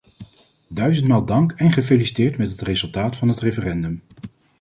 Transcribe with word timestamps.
Duizendmaal 0.69 1.25
dank 1.25 1.51
en 1.51 1.71
gefeliciteerd 1.71 2.37
met 2.37 2.51
het 2.51 2.61
resultaat 2.61 3.15
van 3.15 3.27
het 3.27 3.39
referendum! 3.39 4.01